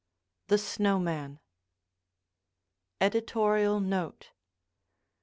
THE 0.47 0.57
SNOW 0.57 0.97
MAN 0.99 1.39
EDITORIAL 2.99 3.81
NOTE. 3.81 4.31